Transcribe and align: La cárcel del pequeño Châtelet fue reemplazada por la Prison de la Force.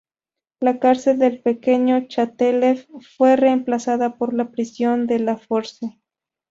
La 0.59 0.79
cárcel 0.79 1.19
del 1.19 1.43
pequeño 1.43 2.07
Châtelet 2.07 2.87
fue 3.15 3.35
reemplazada 3.35 4.17
por 4.17 4.33
la 4.33 4.49
Prison 4.49 5.05
de 5.05 5.19
la 5.19 5.37
Force. 5.37 6.01